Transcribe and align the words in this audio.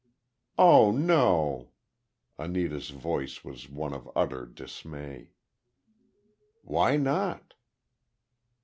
"Oh, 0.57 0.89
no!" 0.89 1.67
Anita's 2.39 2.89
voice 2.89 3.43
was 3.43 3.69
one 3.69 3.93
of 3.93 4.09
utter 4.15 4.47
dismay. 4.47 5.33
"Why 6.63 6.97
not?" 6.97 7.53